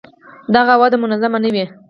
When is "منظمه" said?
1.03-1.37